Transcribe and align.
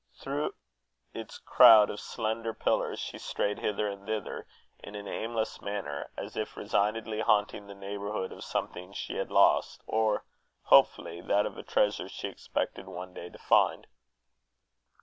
Through 0.19 0.55
its 1.13 1.37
crowd 1.37 1.91
of 1.91 1.99
slender 1.99 2.55
pillars, 2.55 2.99
she 2.99 3.19
strayed 3.19 3.59
hither 3.59 3.87
and 3.87 4.07
thither, 4.07 4.47
in 4.79 4.95
an 4.95 5.07
aimless 5.07 5.61
manner, 5.61 6.09
as 6.17 6.35
if 6.35 6.57
resignedly 6.57 7.19
haunting 7.21 7.67
the 7.67 7.75
neighbourhood 7.75 8.31
of 8.31 8.43
something 8.43 8.93
she 8.93 9.17
had 9.17 9.29
lost, 9.29 9.83
or, 9.85 10.25
hopefully, 10.63 11.21
that 11.21 11.45
of 11.45 11.55
a 11.55 11.61
treasure 11.61 12.09
she 12.09 12.27
expected 12.29 12.87
one 12.87 13.13
day 13.13 13.29
to 13.29 13.37
find. 13.37 13.85